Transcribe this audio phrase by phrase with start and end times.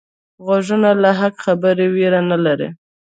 [0.45, 2.69] غوږونه له حق خبرې ویره نه لري